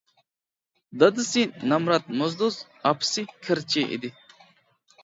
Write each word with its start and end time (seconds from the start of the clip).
دادىسى 1.03 1.43
نامرات 1.73 2.09
موزدۇز، 2.23 2.59
ئاپىسى 2.81 3.27
كىرچى 3.45 3.87
ئىدى. 3.91 4.15